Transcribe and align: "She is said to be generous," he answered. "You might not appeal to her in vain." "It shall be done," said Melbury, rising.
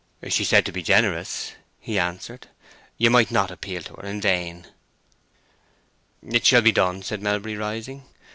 "She 0.27 0.41
is 0.41 0.49
said 0.49 0.65
to 0.65 0.71
be 0.71 0.81
generous," 0.81 1.53
he 1.79 1.99
answered. 1.99 2.47
"You 2.97 3.11
might 3.11 3.29
not 3.29 3.51
appeal 3.51 3.83
to 3.83 3.93
her 3.97 4.07
in 4.07 4.19
vain." 4.19 4.65
"It 6.23 6.43
shall 6.43 6.63
be 6.63 6.71
done," 6.71 7.03
said 7.03 7.21
Melbury, 7.21 7.55
rising. 7.55 8.05